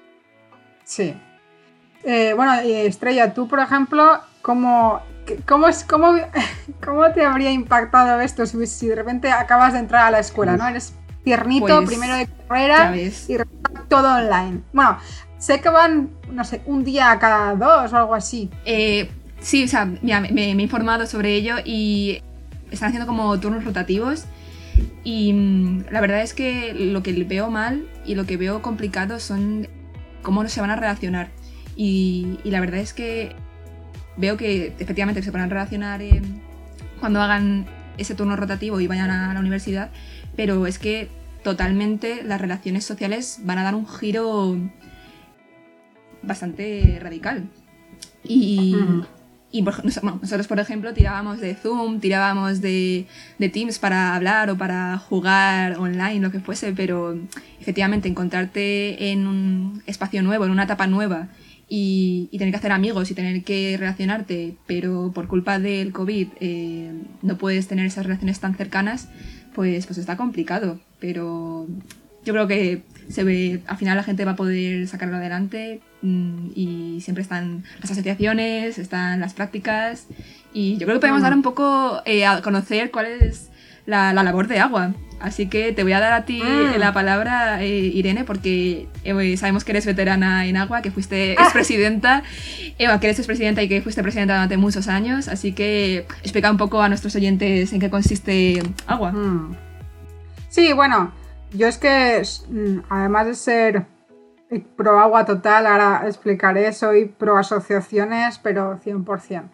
Sí. 0.82 1.14
Eh, 2.02 2.32
bueno, 2.34 2.54
Estrella, 2.64 3.32
tú, 3.32 3.46
por 3.46 3.60
ejemplo, 3.60 4.22
¿cómo, 4.42 5.00
cómo, 5.46 5.68
es, 5.68 5.84
cómo, 5.84 6.14
cómo 6.84 7.10
te 7.12 7.24
habría 7.24 7.50
impactado 7.50 8.20
esto 8.20 8.46
si, 8.46 8.66
si 8.66 8.88
de 8.88 8.94
repente 8.94 9.30
acabas 9.30 9.72
de 9.72 9.80
entrar 9.80 10.06
a 10.06 10.10
la 10.10 10.18
escuela, 10.18 10.56
¿no? 10.56 10.66
Eres 10.66 10.94
tiernito, 11.24 11.66
Pues, 11.66 11.88
primero 11.88 12.14
de 12.16 12.26
carrera 12.48 12.96
y 12.96 13.12
todo 13.88 14.16
online. 14.16 14.60
Bueno, 14.72 14.98
sé 15.38 15.60
que 15.60 15.68
van, 15.68 16.10
no 16.30 16.44
sé, 16.44 16.62
un 16.66 16.84
día 16.84 17.10
a 17.10 17.18
cada 17.18 17.54
dos 17.54 17.92
o 17.92 17.96
algo 17.96 18.14
así. 18.14 18.50
Eh, 18.64 19.10
sí, 19.40 19.64
o 19.64 19.68
sea, 19.68 19.84
mira, 19.84 20.20
me, 20.20 20.30
me 20.30 20.44
he 20.44 20.62
informado 20.62 21.06
sobre 21.06 21.34
ello 21.34 21.56
y 21.64 22.22
están 22.70 22.88
haciendo 22.88 23.06
como 23.06 23.38
turnos 23.40 23.64
rotativos. 23.64 24.24
Y 25.04 25.32
mm, 25.32 25.86
la 25.90 26.00
verdad 26.00 26.22
es 26.22 26.34
que 26.34 26.72
lo 26.74 27.02
que 27.02 27.12
veo 27.24 27.50
mal 27.50 27.88
y 28.04 28.14
lo 28.14 28.26
que 28.26 28.36
veo 28.36 28.62
complicado 28.62 29.18
son 29.18 29.68
cómo 30.22 30.46
se 30.48 30.60
van 30.60 30.70
a 30.70 30.76
relacionar. 30.76 31.30
Y, 31.76 32.38
y 32.44 32.50
la 32.50 32.60
verdad 32.60 32.80
es 32.80 32.92
que 32.92 33.36
veo 34.18 34.36
que 34.36 34.74
efectivamente 34.78 35.22
se 35.22 35.30
a 35.30 35.46
relacionar 35.46 36.02
eh, 36.02 36.20
cuando 37.00 37.22
hagan 37.22 37.66
ese 37.96 38.14
turno 38.14 38.36
rotativo 38.36 38.80
y 38.80 38.86
vayan 38.86 39.10
a 39.10 39.32
la 39.32 39.40
universidad, 39.40 39.90
pero 40.36 40.66
es 40.66 40.78
que 40.78 41.08
totalmente 41.42 42.22
las 42.24 42.40
relaciones 42.40 42.84
sociales 42.84 43.40
van 43.44 43.58
a 43.58 43.62
dar 43.62 43.74
un 43.74 43.86
giro 43.88 44.56
bastante 46.22 46.98
radical. 47.00 47.48
Y, 48.24 48.76
y 49.50 49.62
por- 49.62 49.82
bueno, 50.02 50.18
nosotros, 50.20 50.46
por 50.46 50.60
ejemplo, 50.60 50.92
tirábamos 50.92 51.40
de 51.40 51.54
Zoom, 51.54 52.00
tirábamos 52.00 52.60
de, 52.60 53.06
de 53.38 53.48
Teams 53.48 53.78
para 53.78 54.14
hablar 54.14 54.50
o 54.50 54.58
para 54.58 54.98
jugar 54.98 55.78
online, 55.78 56.20
lo 56.20 56.30
que 56.30 56.40
fuese, 56.40 56.72
pero 56.72 57.16
efectivamente 57.60 58.08
encontrarte 58.08 59.10
en 59.12 59.26
un 59.26 59.82
espacio 59.86 60.22
nuevo, 60.22 60.44
en 60.44 60.50
una 60.50 60.64
etapa 60.64 60.86
nueva 60.86 61.28
y, 61.68 62.28
y 62.30 62.38
tener 62.38 62.52
que 62.52 62.58
hacer 62.58 62.72
amigos 62.72 63.10
y 63.10 63.14
tener 63.14 63.42
que 63.44 63.76
relacionarte, 63.78 64.56
pero 64.66 65.12
por 65.14 65.28
culpa 65.28 65.58
del 65.58 65.92
COVID 65.92 66.28
eh, 66.40 66.92
no 67.22 67.36
puedes 67.36 67.68
tener 67.68 67.86
esas 67.86 68.06
relaciones 68.06 68.40
tan 68.40 68.54
cercanas, 68.54 69.08
pues, 69.54 69.86
pues 69.86 69.98
está 69.98 70.16
complicado. 70.16 70.80
Pero 70.98 71.66
yo 72.24 72.32
creo 72.32 72.46
que 72.46 72.82
se 73.08 73.24
ve, 73.24 73.62
al 73.66 73.76
final 73.76 73.96
la 73.96 74.02
gente 74.02 74.24
va 74.24 74.32
a 74.32 74.36
poder 74.36 74.86
sacarlo 74.88 75.16
adelante 75.16 75.80
mm, 76.02 76.48
y 76.54 77.00
siempre 77.00 77.22
están 77.22 77.64
las 77.80 77.90
asociaciones, 77.90 78.78
están 78.78 79.20
las 79.20 79.34
prácticas 79.34 80.06
y 80.52 80.78
yo 80.78 80.86
creo 80.86 80.96
que 80.96 81.00
podemos 81.00 81.22
dar 81.22 81.34
un 81.34 81.42
poco 81.42 82.02
eh, 82.04 82.26
a 82.26 82.42
conocer 82.42 82.90
cuál 82.90 83.06
es 83.06 83.50
la, 83.88 84.12
la 84.12 84.22
labor 84.22 84.46
de 84.46 84.60
agua. 84.60 84.92
Así 85.20 85.48
que 85.48 85.72
te 85.72 85.82
voy 85.82 85.92
a 85.94 85.98
dar 85.98 86.12
a 86.12 86.24
ti 86.24 86.40
Mm. 86.40 86.78
la 86.78 86.92
palabra, 86.92 87.60
eh, 87.60 87.68
Irene, 87.68 88.22
porque 88.22 88.86
eh, 89.02 89.36
sabemos 89.36 89.64
que 89.64 89.72
eres 89.72 89.84
veterana 89.84 90.46
en 90.46 90.56
agua, 90.56 90.80
que 90.80 90.92
fuiste 90.92 91.34
Ah. 91.36 91.42
expresidenta, 91.42 92.22
Eva, 92.78 93.00
que 93.00 93.08
eres 93.08 93.18
expresidenta 93.18 93.60
y 93.64 93.68
que 93.68 93.82
fuiste 93.82 94.00
presidenta 94.02 94.34
durante 94.34 94.56
muchos 94.56 94.86
años, 94.86 95.26
así 95.26 95.52
que 95.52 96.06
explica 96.22 96.48
un 96.52 96.56
poco 96.56 96.80
a 96.82 96.88
nuestros 96.88 97.16
oyentes 97.16 97.72
en 97.72 97.80
qué 97.80 97.90
consiste 97.90 98.62
agua. 98.86 99.10
Mm. 99.10 99.56
Sí, 100.50 100.72
bueno, 100.72 101.10
yo 101.52 101.66
es 101.66 101.78
que 101.78 102.22
mm, 102.48 102.78
además 102.88 103.26
de 103.26 103.34
ser 103.34 103.86
eh, 104.50 104.64
pro 104.76 105.00
agua 105.00 105.24
total, 105.24 105.66
ahora 105.66 106.02
explicaré, 106.06 106.72
soy 106.72 107.06
pro 107.06 107.36
asociaciones, 107.36 108.38
pero 108.38 108.78
100%. 108.84 109.50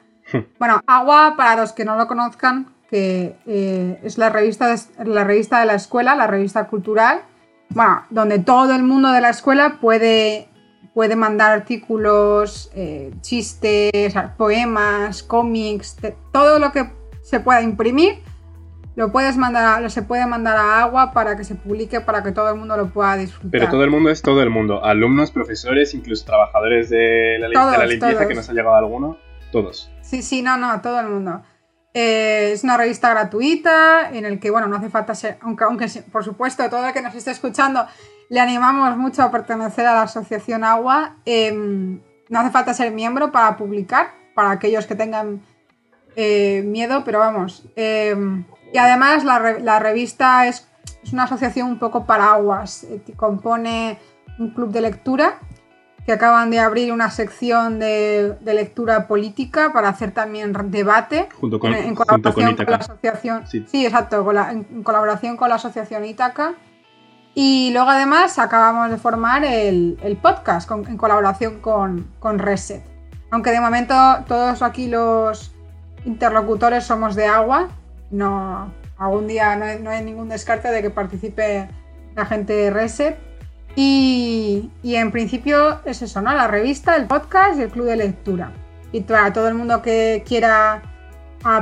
bueno, 0.58 0.80
agua, 0.86 1.34
para 1.38 1.56
los 1.62 1.72
que 1.72 1.86
no 1.86 1.96
lo 1.96 2.06
conozcan, 2.06 2.66
que 2.94 3.34
eh, 3.48 3.98
es 4.04 4.18
la 4.18 4.30
revista, 4.30 4.68
de, 4.68 4.78
la 5.04 5.24
revista 5.24 5.58
de 5.58 5.66
la 5.66 5.74
escuela, 5.74 6.14
la 6.14 6.28
revista 6.28 6.68
cultural, 6.68 7.22
bueno, 7.70 8.04
donde 8.10 8.38
todo 8.38 8.72
el 8.72 8.84
mundo 8.84 9.10
de 9.10 9.20
la 9.20 9.30
escuela 9.30 9.78
puede, 9.80 10.46
puede 10.94 11.16
mandar 11.16 11.50
artículos, 11.50 12.70
eh, 12.72 13.12
chistes, 13.20 14.14
poemas, 14.36 15.24
cómics, 15.24 15.96
todo 16.32 16.60
lo 16.60 16.70
que 16.70 16.88
se 17.20 17.40
pueda 17.40 17.62
imprimir, 17.62 18.20
lo 18.94 19.10
puedes 19.10 19.36
mandar, 19.36 19.82
lo 19.82 19.90
se 19.90 20.02
puede 20.02 20.24
mandar 20.26 20.56
a 20.56 20.84
agua 20.84 21.10
para 21.12 21.36
que 21.36 21.42
se 21.42 21.56
publique, 21.56 22.00
para 22.00 22.22
que 22.22 22.30
todo 22.30 22.48
el 22.50 22.54
mundo 22.60 22.76
lo 22.76 22.90
pueda 22.90 23.16
disfrutar. 23.16 23.50
Pero 23.50 23.70
todo 23.70 23.82
el 23.82 23.90
mundo 23.90 24.08
es 24.10 24.22
todo 24.22 24.40
el 24.40 24.50
mundo, 24.50 24.84
alumnos, 24.84 25.32
profesores, 25.32 25.94
incluso 25.94 26.26
trabajadores 26.26 26.90
de 26.90 27.40
la, 27.40 27.48
de 27.48 27.78
la 27.78 27.86
limpieza 27.86 28.28
que 28.28 28.34
nos 28.36 28.48
ha 28.48 28.52
llegado 28.52 28.76
alguno, 28.76 29.18
todos. 29.50 29.90
Sí, 30.00 30.22
sí, 30.22 30.42
no, 30.42 30.56
no, 30.56 30.80
todo 30.80 31.00
el 31.00 31.08
mundo. 31.08 31.42
Eh, 31.96 32.50
es 32.52 32.64
una 32.64 32.76
revista 32.76 33.08
gratuita 33.10 34.10
en 34.12 34.26
el 34.26 34.40
que, 34.40 34.50
bueno, 34.50 34.66
no 34.66 34.76
hace 34.76 34.90
falta 34.90 35.14
ser, 35.14 35.38
aunque, 35.42 35.62
aunque 35.62 35.86
por 36.10 36.24
supuesto 36.24 36.68
todo 36.68 36.84
el 36.88 36.92
que 36.92 37.00
nos 37.00 37.14
esté 37.14 37.30
escuchando 37.30 37.86
le 38.28 38.40
animamos 38.40 38.96
mucho 38.96 39.22
a 39.22 39.30
pertenecer 39.30 39.86
a 39.86 39.94
la 39.94 40.02
Asociación 40.02 40.64
Agua. 40.64 41.16
Em, 41.24 42.00
no 42.28 42.40
hace 42.40 42.50
falta 42.50 42.74
ser 42.74 42.90
miembro 42.90 43.30
para 43.30 43.56
publicar, 43.56 44.12
para 44.34 44.50
aquellos 44.50 44.86
que 44.86 44.96
tengan 44.96 45.40
eh, 46.16 46.62
miedo, 46.66 47.04
pero 47.04 47.20
vamos. 47.20 47.64
Em, 47.76 48.44
y 48.72 48.78
además 48.78 49.24
la, 49.24 49.78
revista 49.78 50.48
es, 50.48 50.66
una 51.12 51.24
asociación 51.24 51.68
un 51.68 51.78
poco 51.78 52.06
paraguas. 52.06 52.84
Eh, 52.84 53.02
compone 53.16 53.98
un 54.38 54.50
club 54.52 54.72
de 54.72 54.80
lectura 54.80 55.38
que 56.06 56.12
acaban 56.12 56.50
de 56.50 56.58
abrir 56.58 56.92
una 56.92 57.10
sección 57.10 57.78
de, 57.78 58.36
lectura 58.44 59.06
política 59.06 59.72
para 59.72 59.88
hacer 59.88 60.12
también 60.12 60.52
debate 60.70 61.28
junto 61.40 61.58
con, 61.58 61.72
en, 61.72 61.94
colaboración 61.94 62.56
con, 62.56 62.66
la 62.66 62.76
asociación. 62.76 63.46
Sí, 63.46 63.86
exacto, 63.86 64.30
en, 64.50 64.82
colaboración 64.82 65.36
con 65.36 65.48
la 65.48 65.54
asociación 65.54 66.04
Itaca. 66.04 66.54
Y 67.34 67.70
luego 67.72 67.90
además 67.90 68.38
acabamos 68.38 68.90
de 68.90 68.96
formar 68.96 69.44
el, 69.44 70.18
podcast 70.22 70.70
en 70.70 70.96
colaboración 70.96 71.60
con, 71.60 72.06
con, 72.20 72.38
Reset. 72.38 72.82
Aunque 73.30 73.50
de 73.50 73.60
momento 73.60 73.94
todos 74.28 74.62
aquí 74.62 74.86
los 74.88 75.52
interlocutores 76.04 76.84
somos 76.84 77.16
de 77.16 77.26
agua, 77.26 77.68
no, 78.10 78.72
algún 78.98 79.26
día 79.26 79.56
no 79.56 79.90
hay, 79.90 80.04
ningún 80.04 80.28
descarte 80.28 80.68
de 80.68 80.82
que 80.82 80.90
participe 80.90 81.68
la 82.14 82.26
gente 82.26 82.52
de 82.52 82.70
Reset. 82.70 83.16
Y, 83.76 84.70
en 84.84 85.10
principio 85.10 85.80
es 85.84 86.00
eso, 86.02 86.22
¿no? 86.22 86.32
La 86.32 86.46
revista, 86.46 86.94
el 86.96 87.06
podcast 87.06 87.58
y 87.58 87.62
el 87.62 87.70
club 87.70 87.86
de 87.86 87.96
lectura. 87.96 88.52
Y 88.92 89.00
para 89.00 89.32
todo 89.32 89.48
el 89.48 89.54
mundo 89.54 89.82
que 89.82 90.22
quiera 90.26 90.82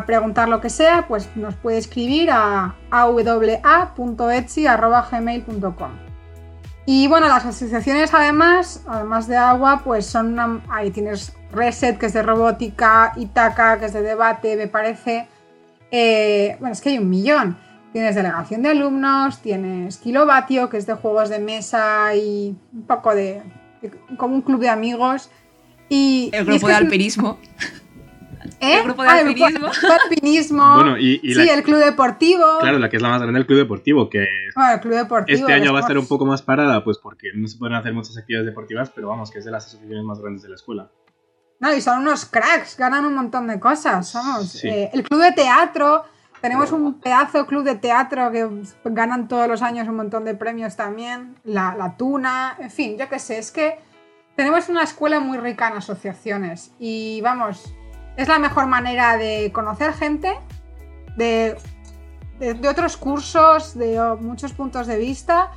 preguntar 0.07 0.49
lo 0.49 0.61
que 0.61 0.71
sea, 0.71 1.07
pues 1.09 1.29
nos 1.35 1.57
puede 1.57 1.79
escribir 1.79 2.31
a 2.31 2.77
awa.etsy.gmail.com. 2.91 5.91
Y 6.85 7.07
bueno, 7.09 7.29
las 7.29 7.47
asociaciones 7.47 8.13
además, 8.13 8.83
además 8.87 9.29
de 9.29 9.37
agua, 9.37 9.83
pues 9.85 10.05
son 10.07 10.63
ahí 10.69 10.91
tienes 10.91 11.33
Reset, 11.53 11.99
que 11.99 12.07
es 12.07 12.13
de 12.13 12.23
robótica, 12.23 13.13
Itaca, 13.17 13.79
que 13.79 13.87
es 13.87 13.93
de 13.93 14.03
debate, 14.03 14.57
me 14.57 14.69
parece. 14.69 15.29
Eh, 15.91 16.57
bueno, 16.59 16.73
es 16.73 16.81
que 16.81 16.91
hay 16.91 16.99
un 16.99 17.11
millón. 17.11 17.59
Tienes 17.93 18.15
delegación 18.15 18.63
de 18.63 18.71
alumnos, 18.71 19.41
tienes 19.43 19.99
Kilovatio, 19.99 20.71
que 20.71 20.79
es 20.79 20.87
de 20.87 20.95
juegos 20.95 21.29
de 21.29 21.39
mesa 21.39 22.15
y 22.15 22.57
un 22.73 22.87
poco 22.87 23.15
de, 23.15 23.43
como 24.17 24.35
un 24.35 24.43
club 24.43 24.61
de 24.61 24.71
amigos. 24.71 25.31
Y, 25.89 26.31
el 26.33 26.47
grupo 26.47 26.69
de 26.69 26.75
alpinismo. 26.75 27.39
¿Eh? 28.61 28.79
El 28.79 28.85
grupo 28.85 29.03
de 29.03 29.09
ah, 29.09 29.19
alpinismo. 29.19 29.69
alpinismo. 30.05 30.75
bueno, 30.77 30.99
y, 30.99 31.19
sí, 31.19 31.49
el 31.49 31.63
club 31.63 31.79
deportivo. 31.79 32.45
Claro, 32.61 32.79
la 32.79 32.89
que 32.89 32.97
es 32.97 33.03
la 33.03 33.11
más 33.11 33.21
grande, 33.21 33.41
el 33.41 33.47
club 33.47 33.59
deportivo, 33.59 34.09
que 34.09 34.21
el 34.21 34.81
club 34.81 34.95
deportivo, 34.95 35.39
este 35.39 35.53
año 35.53 35.73
va 35.73 35.81
a 35.81 35.83
estar 35.83 35.99
un 35.99 36.07
poco 36.07 36.25
más 36.25 36.43
parada, 36.43 36.83
pues 36.83 36.99
porque 36.99 37.29
no 37.35 37.47
se 37.47 37.59
pueden 37.59 37.75
hacer 37.75 37.93
muchas 37.93 38.17
actividades 38.17 38.47
deportivas, 38.47 38.91
pero 38.91 39.09
vamos, 39.09 39.31
que 39.31 39.41
es 39.41 39.45
de 39.45 39.51
las 39.51 39.67
asociaciones 39.67 40.05
más 40.05 40.21
grandes 40.21 40.43
de 40.43 40.49
la 40.49 40.55
escuela. 40.55 40.91
No, 41.61 41.75
y 41.75 41.81
son 41.81 42.01
unos 42.01 42.25
cracks, 42.25 42.77
ganan 42.77 43.05
un 43.05 43.15
montón 43.15 43.47
de 43.47 43.61
cosas, 43.61 44.13
vamos. 44.15 44.65
Eh, 44.65 44.91
el 44.93 45.03
club 45.03 45.23
de 45.23 45.33
teatro, 45.33 46.05
tenemos 46.43 46.73
un 46.73 46.95
pedazo 46.95 47.47
club 47.47 47.63
de 47.63 47.77
teatro 47.77 48.33
que 48.33 48.49
ganan 48.85 49.29
todos 49.29 49.47
los 49.47 49.63
años 49.63 49.87
un 49.87 49.95
montón 49.95 50.25
de 50.25 50.35
premios 50.35 50.75
también. 50.75 51.37
La, 51.45 51.77
la 51.79 51.97
tuna, 51.97 52.57
en 52.59 52.71
fin, 52.71 52.99
yo 52.99 53.09
qué 53.09 53.21
sé, 53.21 53.39
es 53.39 53.53
que 53.53 53.79
tenemos 54.35 54.69
una 54.69 54.83
escuela 54.83 55.21
muy 55.21 55.39
rica 55.39 55.69
en 55.69 55.75
asociaciones 55.75 56.73
y 56.81 57.21
vamos, 57.21 57.73
es 58.17 58.27
la 58.27 58.41
mejor 58.41 58.67
manera 58.67 59.17
de 59.17 59.53
conocer 59.55 59.93
gente, 59.93 60.37
de, 61.17 61.57
de, 62.41 62.69
otros 62.69 62.97
cursos, 62.97 63.79
de 63.79 64.01
muchos 64.21 64.53
puntos 64.53 64.89
de 64.89 64.99
vista 64.99 65.53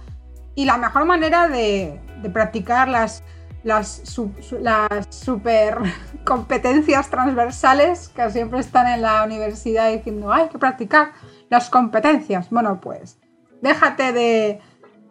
y 0.53 0.65
la 0.65 0.77
mejor 0.77 1.05
manera 1.05 1.47
de, 1.47 1.99
de 2.21 2.29
practicar 2.29 2.87
las, 2.87 3.23
las, 3.65 4.19
las 4.61 5.07
super 5.09 5.79
competencias 6.23 7.09
transversales 7.09 8.09
que 8.09 8.29
siempre 8.29 8.59
están 8.59 8.87
en 8.87 9.01
la 9.01 9.23
universidad 9.23 9.91
diciendo 9.91 10.31
hay 10.31 10.49
que 10.49 10.59
practicar 10.59 11.13
las 11.49 11.69
competencias. 11.71 12.49
Bueno, 12.51 12.79
pues 12.79 13.17
déjate 13.63 14.13
de, 14.13 14.59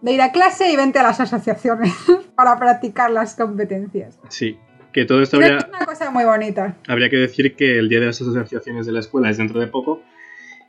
de 0.01 0.13
ir 0.13 0.23
a 0.23 0.31
clase 0.31 0.71
y 0.71 0.77
vente 0.77 1.01
a 1.01 1.03
las 1.03 1.19
asociaciones 1.19 1.93
para 2.37 2.57
practicar 2.57 3.11
las 3.11 3.35
competencias. 3.35 4.21
Sí, 4.29 4.57
que 4.93 5.05
todo 5.05 5.21
esto 5.21 5.37
habría... 5.37 5.59
Es 5.59 5.69
una 5.69 5.85
cosa 5.85 6.11
muy 6.11 6.25
bonita. 6.25 6.77
Habría 6.87 7.11
que 7.11 7.17
decir 7.17 7.57
que 7.57 7.81
el 7.81 7.89
Día 7.89 7.99
de 7.99 8.07
las 8.07 8.21
Asociaciones 8.21 8.87
de 8.87 8.93
la 8.93 9.01
Escuela 9.01 9.31
es 9.31 9.39
dentro 9.39 9.59
de 9.59 9.67
poco 9.67 10.01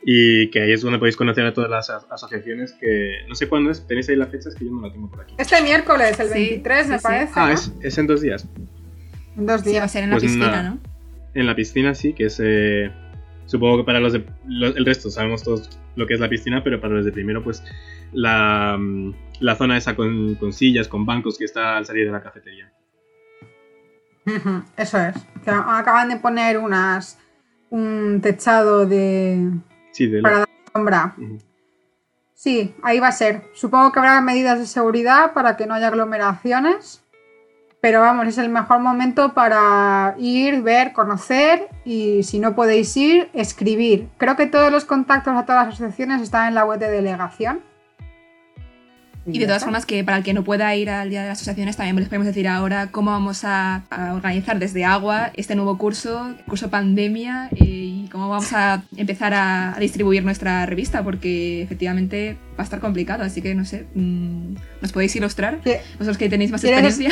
y 0.04 0.50
que 0.52 0.62
ahí 0.62 0.72
es 0.72 0.82
donde 0.82 1.00
podéis 1.00 1.16
conocer 1.16 1.46
a 1.46 1.54
todas 1.54 1.70
las 1.70 1.90
asociaciones 1.90 2.74
que 2.74 3.20
no 3.28 3.36
sé 3.36 3.48
cuándo 3.48 3.72
es, 3.72 3.86
tenéis 3.88 4.10
ahí 4.10 4.16
la 4.16 4.28
fecha, 4.28 4.50
es 4.50 4.56
que 4.56 4.66
yo 4.66 4.72
no 4.72 4.82
la 4.82 4.94
tengo 4.94 5.10
por 5.10 5.22
aquí. 5.22 5.36
Este 5.38 5.62
miércoles, 5.62 6.20
el 6.20 6.30
23 6.30 6.88
me 6.88 7.00
parece. 7.00 7.34
Ah, 7.36 7.54
es, 7.54 7.98
en 7.98 8.08
dos 8.08 8.22
días. 8.22 8.48
En 9.36 9.46
dos 9.46 9.64
días. 9.64 9.82
va 9.82 9.86
a 9.86 9.90
ser 9.90 10.04
en 10.04 10.10
la 10.12 10.16
pues 10.16 10.24
piscina, 10.24 10.64
¿no? 10.64 10.80
En 11.34 11.46
la 11.48 11.56
piscina 11.56 11.96
sí, 11.96 12.14
que 12.14 12.26
es... 12.26 12.40
Eh, 12.44 12.92
supongo 13.46 13.78
que 13.78 13.84
para 13.84 14.00
los 14.00 14.14
de... 14.14 14.26
el 14.48 14.86
resto 14.86 15.10
sabemos 15.10 15.44
todos 15.44 15.80
lo 15.96 16.08
que 16.08 16.14
es 16.14 16.20
la 16.20 16.30
piscina, 16.30 16.64
pero 16.64 16.80
para 16.80 16.94
los 16.96 17.06
de 17.06 17.12
primero 17.12 17.44
pues 17.44 17.64
la, 18.12 18.80
la 19.40 19.56
zona 19.56 19.78
esa 19.78 19.96
con, 19.96 20.36
con 20.36 20.54
sillas, 20.54 20.88
con 20.88 21.06
bancos 21.06 21.38
que 21.38 21.46
está 21.46 21.78
al 21.78 21.86
salir 21.86 22.06
de 22.06 22.12
la 22.12 22.22
cafetería. 22.22 22.72
Eso 24.78 25.00
es. 25.00 25.16
Que 25.44 25.52
acaban 25.52 26.10
de 26.10 26.18
poner 26.18 26.58
unas 26.58 27.20
un 27.70 28.20
techado 28.22 28.86
de, 28.86 29.52
para 30.22 30.40
dar 30.40 30.50
sombra. 30.74 31.16
Sí, 32.34 32.76
ahí 32.84 33.00
va 33.00 33.08
a 33.08 33.12
ser. 33.12 33.44
Supongo 33.54 33.92
que 33.92 34.00
habrá 34.00 34.20
medidas 34.22 34.60
de 34.60 34.68
seguridad 34.68 35.34
para 35.34 35.56
que 35.56 35.66
no 35.66 35.74
haya 35.74 35.88
aglomeraciones. 35.88 37.02
Pero 37.82 38.02
vamos, 38.02 38.28
es 38.28 38.40
el 38.40 38.50
mejor 38.50 38.80
momento 38.80 39.36
para 39.36 40.16
ir, 40.18 40.64
ver, 40.64 40.92
conocer 40.92 41.70
y 41.86 42.24
si 42.24 42.40
no 42.40 42.56
podéis 42.56 42.98
ir, 42.98 43.30
escribir. 43.34 44.10
Creo 44.18 44.36
que 44.36 44.48
todos 44.48 44.72
los 44.72 44.86
contactos 44.86 45.36
a 45.36 45.46
todas 45.46 45.68
las 45.68 45.76
asociaciones 45.76 46.22
están 46.24 46.48
en 46.48 46.56
la 46.56 46.66
web 46.66 46.80
de 46.80 46.90
delegación. 46.90 47.62
Y 49.26 49.40
de 49.40 49.46
todas 49.46 49.64
formas, 49.64 49.86
que 49.86 50.04
para 50.04 50.18
el 50.18 50.24
que 50.24 50.34
no 50.34 50.44
pueda 50.44 50.76
ir 50.76 50.90
al 50.90 51.10
Día 51.10 51.24
de 51.24 51.30
las 51.30 51.38
Asociaciones, 51.40 51.78
también 51.78 51.96
les 51.96 52.08
podemos 52.08 52.28
decir 52.28 52.48
ahora 52.48 52.92
cómo 52.92 53.12
vamos 53.12 53.44
a, 53.44 53.84
organizar 54.14 54.60
desde 54.60 54.86
Agua 54.86 55.32
este 55.36 55.56
nuevo 55.56 55.78
curso, 55.78 56.36
curso 56.48 56.70
pandemia, 56.70 57.50
eh, 57.56 57.66
y 57.66 58.10
cómo 58.12 58.30
vamos 58.30 58.54
a 58.54 58.84
empezar 58.96 59.34
a, 59.34 59.76
distribuir 59.80 60.24
nuestra 60.24 60.66
revista, 60.66 61.04
porque 61.04 61.62
efectivamente 61.62 62.38
va 62.58 62.62
a 62.62 62.64
estar 62.64 62.80
complicado. 62.80 63.24
Así 63.24 63.42
que 63.42 63.56
no 63.56 63.66
sé, 63.66 63.86
mm, 63.96 64.56
¿nos 64.82 64.92
podéis 64.92 65.16
ilustrar? 65.16 65.60
Vosotros 65.94 66.18
que 66.18 66.30
tenéis 66.30 66.52
más 66.52 66.64
experiencia. 66.64 67.10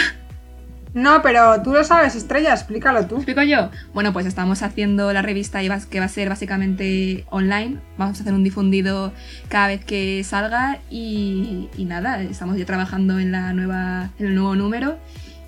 No, 0.94 1.24
pero 1.24 1.62
tú 1.64 1.74
lo 1.74 1.84
sabes, 1.84 2.16
Estrella, 2.16 2.54
explícalo 2.54 3.08
tú. 3.08 3.16
¿Explico 3.16 3.42
yo? 3.42 3.72
Bueno, 3.94 4.14
pues 4.14 4.28
estamos 4.28 4.62
haciendo 4.62 5.12
la 5.12 5.24
revista 5.24 5.60
que 5.90 6.00
va 6.00 6.06
a 6.06 6.10
ser 6.10 6.30
básicamente 6.30 7.26
online. 7.32 7.80
Vamos 7.98 8.20
a 8.20 8.22
hacer 8.22 8.34
un 8.34 8.44
difundido 8.44 9.12
cada 9.50 9.68
vez 9.68 9.84
que 9.84 10.24
salga 10.24 10.82
y, 10.92 11.70
nada, 11.80 12.22
estamos 12.22 12.58
ya 12.58 12.66
trabajando 12.66 13.18
en, 13.20 13.32
la 13.32 13.54
nueva, 13.54 14.12
en 14.20 14.28
el 14.28 14.36
nuevo 14.36 14.56
número 14.56 14.98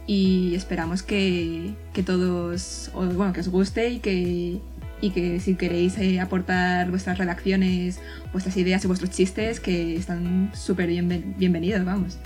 y 0.07 0.55
esperamos 0.55 1.03
que, 1.03 1.73
todos, 2.05 2.91
bueno, 2.93 3.31
que 3.31 3.41
os 3.41 3.49
guste 3.49 3.89
y 3.89 3.99
que, 3.99 4.59
y 4.99 5.09
que 5.11 5.39
si 5.39 5.55
queréis 5.55 5.95
eh, 5.99 6.19
aportar 6.19 6.89
vuestras 6.89 7.19
redacciones, 7.19 7.99
vuestras 8.31 8.57
ideas 8.57 8.83
y 8.83 8.87
vuestros 8.87 9.11
chistes, 9.11 9.59
que 9.59 9.95
están 9.95 10.49
súper 10.55 10.87
bien, 10.87 11.35
bienvenidos, 11.37 11.85
vamos. 11.85 12.17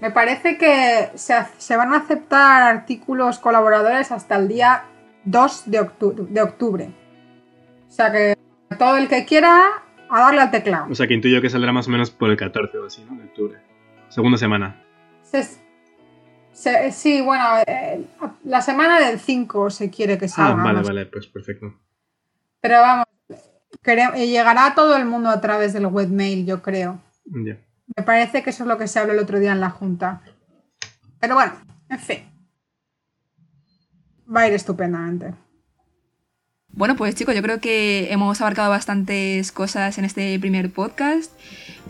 Me 0.00 0.10
parece 0.10 0.58
que 0.58 1.10
se, 1.14 1.76
van 1.76 1.94
a 1.94 1.98
aceptar 1.98 2.62
artículos 2.62 3.38
colaboradores 3.38 4.12
hasta 4.12 4.36
el 4.36 4.48
día 4.48 4.84
2 5.24 5.70
de, 5.70 5.80
octubre. 6.42 6.90
O 7.88 7.90
sea 7.90 8.12
que 8.12 8.36
todo 8.78 8.98
el 8.98 9.08
que 9.08 9.24
quiera, 9.24 9.82
a 10.10 10.20
darle 10.20 10.42
al 10.42 10.50
teclado. 10.50 10.86
O 10.90 10.94
sea 10.94 11.06
que 11.06 11.14
intuyo 11.14 11.40
que 11.40 11.48
saldrá 11.48 11.72
más 11.72 11.88
o 11.88 11.90
menos 11.90 12.10
por 12.10 12.30
el 12.30 12.36
14 12.36 12.78
o 12.78 12.86
así, 12.86 13.04
¿no? 13.08 13.16
De 13.16 13.24
octubre. 13.24 13.58
Segunda 14.08 14.36
semana. 14.36 14.84
sí, 16.92 17.20
bueno, 17.22 17.44
eh, 17.66 18.04
la 18.44 18.60
semana 18.60 19.00
del 19.00 19.18
5 19.18 19.70
se 19.70 19.90
quiere 19.90 20.18
que 20.18 20.28
salga. 20.28 20.60
Ah, 20.60 20.64
vale, 20.64 20.82
vale, 20.82 21.06
pues 21.06 21.26
perfecto. 21.26 21.74
Pero 22.60 22.80
vamos, 22.80 23.06
llegará 24.14 24.66
a 24.66 24.74
todo 24.74 24.96
el 24.96 25.06
mundo 25.06 25.30
a 25.30 25.40
través 25.40 25.72
del 25.72 25.86
webmail, 25.86 26.44
yo 26.44 26.60
creo. 26.60 27.00
Ya. 27.24 27.58
Me 27.94 28.02
parece 28.02 28.42
que 28.42 28.50
eso 28.50 28.64
es 28.64 28.68
lo 28.68 28.78
que 28.78 28.88
se 28.88 28.98
habló 28.98 29.12
el 29.12 29.18
otro 29.18 29.38
día 29.38 29.52
en 29.52 29.60
la 29.60 29.70
Junta. 29.70 30.22
Pero 31.20 31.34
bueno, 31.34 31.52
en 31.88 31.98
fin. 31.98 32.18
Va 34.34 34.40
a 34.40 34.48
ir 34.48 34.54
estupendamente. 34.54 35.34
Bueno, 36.68 36.94
pues 36.96 37.14
chicos, 37.14 37.34
yo 37.34 37.42
creo 37.42 37.58
que 37.58 38.12
hemos 38.12 38.40
abarcado 38.40 38.68
bastantes 38.70 39.50
cosas 39.50 39.96
en 39.96 40.04
este 40.04 40.38
primer 40.38 40.70
podcast. 40.72 41.32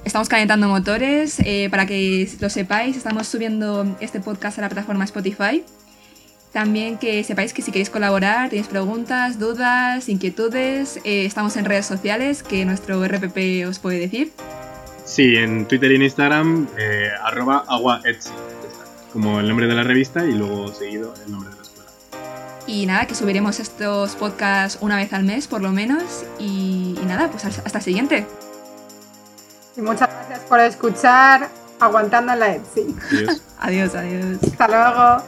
Estamos 0.05 0.29
calentando 0.29 0.69
motores. 0.69 1.41
eh, 1.41 1.69
para 1.71 1.87
que 1.87 2.29
lo 2.41 2.51
sepáis, 2.51 2.97
estamos 2.97 3.27
subiendo 3.27 3.97
este 4.01 4.21
podcast 4.21 4.59
a 4.59 4.63
la 4.63 4.69
plataforma 4.69 5.05
Spotify. 5.05 5.65
También 6.53 6.99
que 6.99 7.25
sepáis 7.25 7.53
que 7.53 7.63
si 7.63 7.73
queréis 7.73 7.91
colaborar, 7.91 8.49
tenéis 8.49 8.69
preguntas, 8.69 9.39
dudas, 9.39 10.09
inquietudes, 10.09 10.99
eh, 11.05 11.27
estamos 11.27 11.57
en 11.57 11.65
redes 11.65 11.87
sociales 11.87 12.43
que 12.43 12.65
nuestro 12.65 13.05
RPP 13.05 13.67
os 13.69 13.79
puede 13.79 13.99
decir. 13.99 14.33
Sí, 15.07 15.37
en 15.37 15.67
Twitter 15.67 15.93
y 15.93 15.95
en 15.95 16.03
Instagram, 16.03 16.67
eh, 16.77 17.09
arroba 17.23 17.65
aguaetsy, 17.69 18.31
como 19.13 19.39
el 19.39 19.49
nombre 19.49 19.69
de 19.69 19.75
la 19.75 19.85
revista 19.85 20.27
y 20.27 20.33
luego 20.33 20.69
seguido 20.75 21.15
el 21.25 21.33
nombre 21.33 21.51
de 21.51 21.57
la 21.57 21.63
escuela. 21.63 21.91
Y 22.67 22.87
nada, 22.87 23.07
que 23.07 23.15
subiremos 23.15 23.61
estos 23.61 24.17
podcasts 24.17 24.79
una 24.83 24.97
vez 24.97 25.13
al 25.13 25.23
mes 25.23 25.47
por 25.47 25.63
lo 25.63 25.71
menos. 25.71 26.25
Y, 26.41 26.99
y 27.01 27.07
nada, 27.07 27.31
pues 27.31 27.45
hasta 27.45 27.79
el 27.79 27.85
siguiente. 27.85 28.27
Y 29.77 29.81
muchas 29.81 30.09
gracias 30.09 30.41
por 30.41 30.59
escuchar 30.59 31.49
Aguantando 31.79 32.33
en 32.33 32.41
la 32.41 32.55
Etsy. 32.55 32.95
Adiós. 33.11 33.43
Adiós, 33.59 33.95
adiós. 33.95 34.39
Hasta 34.43 34.69
luego. 34.69 35.25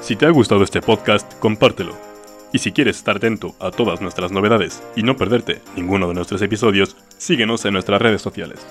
Si 0.00 0.16
te 0.16 0.26
ha 0.26 0.30
gustado 0.30 0.62
este 0.64 0.80
podcast, 0.80 1.32
compártelo. 1.38 2.13
Y 2.54 2.60
si 2.60 2.70
quieres 2.70 2.98
estar 2.98 3.16
atento 3.16 3.56
a 3.58 3.72
todas 3.72 4.00
nuestras 4.00 4.30
novedades 4.30 4.80
y 4.94 5.02
no 5.02 5.16
perderte 5.16 5.60
ninguno 5.74 6.06
de 6.06 6.14
nuestros 6.14 6.40
episodios, 6.40 6.96
síguenos 7.18 7.64
en 7.64 7.72
nuestras 7.72 8.00
redes 8.00 8.22
sociales. 8.22 8.64